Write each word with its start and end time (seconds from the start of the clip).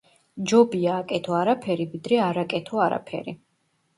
„ჯობია, 0.51 0.95
აკეთო 1.01 1.35
არაფერი, 1.41 1.85
ვიდრე 1.91 2.19
არ 2.29 2.39
აკეთო 2.45 2.81
არაფერი.” 2.87 3.37